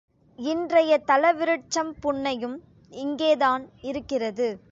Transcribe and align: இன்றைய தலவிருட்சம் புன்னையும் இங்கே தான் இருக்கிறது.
இன்றைய 0.39 1.03
தலவிருட்சம் 1.07 1.93
புன்னையும் 2.01 2.57
இங்கே 2.91 3.37
தான் 3.37 3.69
இருக்கிறது. 3.81 4.59